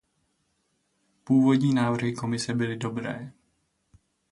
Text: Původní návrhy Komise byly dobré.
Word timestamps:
Původní 1.23 1.73
návrhy 1.73 2.13
Komise 2.13 2.53
byly 2.53 2.77
dobré. 2.77 3.31